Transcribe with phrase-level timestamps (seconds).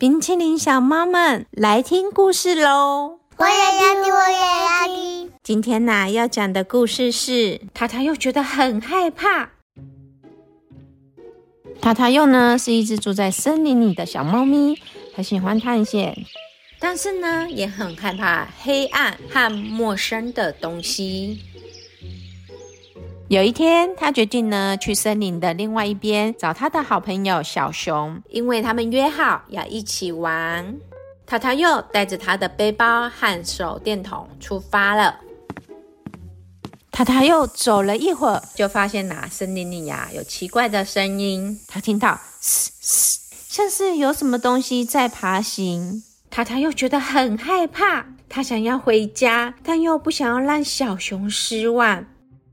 [0.00, 3.18] 冰淇淋小猫们来听故事喽！
[3.36, 5.30] 我也要听，我也要听。
[5.42, 9.50] 今天呢，要讲的故事是塔塔又觉得很害怕。
[11.82, 14.80] 塔塔又呢是一只住在森林里的小猫咪，
[15.14, 16.16] 很喜欢探险，
[16.78, 21.42] 但是呢也很害怕黑暗和陌生的东西。
[23.30, 30.74] 有一天，他决定呢去森林的另外一边找他的好朋友小熊，因为他们约好要一起玩。
[31.26, 35.20] 塔塔又带着他的背包和手电筒出发了。
[36.90, 41.56] 塔塔又走了一会儿，就发现呐，森林里呀有奇怪的声音。
[41.68, 46.02] 他听到嘶嘶，像是有什么东西在爬行。
[46.30, 52.04] 塔塔又觉得很害怕，他想要回家，但又不想要让小熊失望。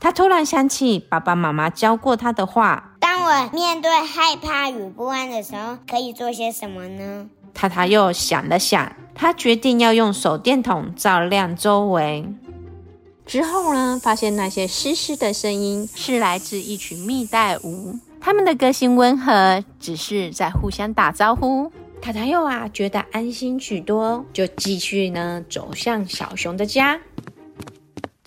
[0.00, 12.24] 他突然想起爸爸妈妈教过他的话：“当我面对害怕与不安的时候，可以做些什么呢？”塔塔又想了想，他决定要用手电筒照亮周围。
[13.26, 21.72] 之后呢，发现那些嘶嘶的声音是来自一群蜜袋鼯，它们的个性温和，只是在互相打招呼。
[22.00, 27.00] 塔塔又啊，觉得安心许多，就继续呢走向小熊的家。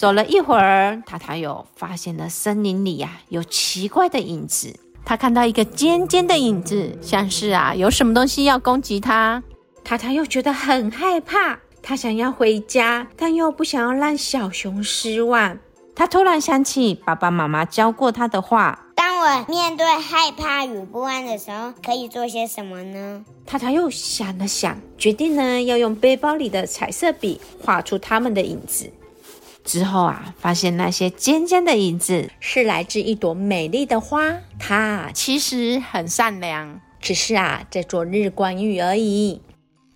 [0.00, 4.74] 走了一会儿，塔塔又发现了森林里呀有奇怪的影子。
[5.04, 9.42] 他看到一个尖尖的影子，像是啊有什么东西要攻击他。
[9.84, 15.58] 塔塔又觉得很害怕，他想要回家，但又不想要让小熊失望。
[15.94, 23.22] 他突然想起爸爸妈妈教过他的话：当我面对害怕与不安的时候，可以做些什么呢？
[23.44, 28.90] 塔塔又想了想，决定呢要用背包里的彩色笔画出他们的影子。
[29.70, 34.36] 之后啊，发现那些尖尖的影子是来自一朵美丽的花。
[34.58, 39.40] 它其实很善良，只是啊在做日光浴而已。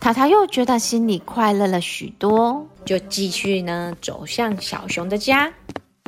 [0.00, 5.52] 塔塔又觉得心里快乐了许多，就继续呢走向小熊的家。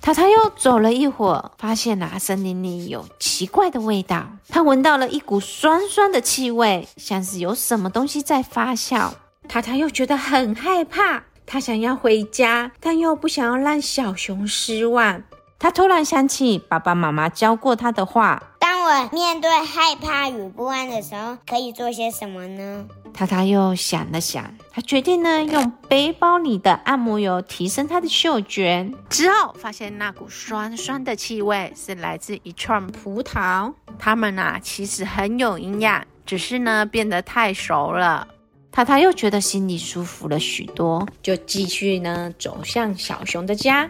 [0.00, 4.26] 塔塔又走了一会儿，发现啊森林里有奇怪的味道。
[4.48, 9.12] 他闻到了一股酸酸的气味，像是有什么东西在发酵。
[9.46, 11.22] 塔塔又觉得很害怕。
[11.46, 15.22] 他想要回家，但又不想要让小熊失望。
[15.58, 22.84] 他突然想起爸爸妈妈教过他的话：当我面对害怕与不安的时候，可以做些什么呢？
[23.14, 28.90] 他他又想了想，他决定呢用背包里的按摩油提升他的嗅觉。
[29.08, 38.26] 之后发现那股酸酸的气味是来自一串葡萄，它们啊其实很有营养，只是呢变得太熟了。
[38.74, 43.88] 塔塔又觉得心里舒服了许多，就继续呢走向小熊的家。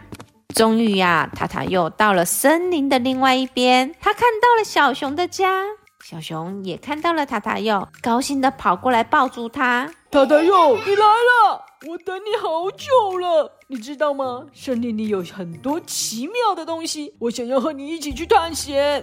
[0.54, 5.62] 终于呀，塔塔又到了森林的另外一边，他看到了小熊的家。
[6.04, 9.90] 小熊也看到了塔塔又，高兴的跑过来抱住他。
[10.10, 11.64] 塔塔又，你来了！
[11.88, 14.44] 我等你好久了，你知道吗？
[14.52, 19.02] 森林里有很多奇妙的东西，我想要和你一起去探险。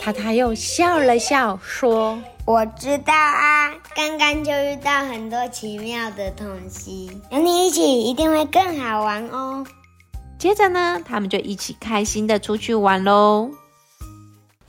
[0.00, 2.18] 塔塔又笑了笑说。
[2.46, 9.66] 我知道啊，刚刚就遇到很多奇妙的东西，有你一起一定会更好玩哦。
[10.38, 13.50] 接着呢，他们就一起开心的出去玩喽。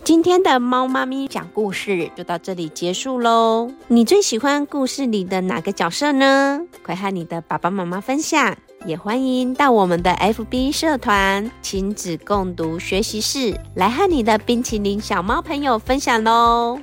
[0.04, 3.70] 今天的猫妈咪讲故事就到这里结束喽。
[3.90, 6.62] 你最喜欢故事里的哪个角色呢？
[6.82, 8.58] 快和你的爸爸妈妈分享。
[8.86, 16.80] 也欢迎到我们的 FB 社团亲子共读学习室来和你的冰淇淋小猫朋友分享喽。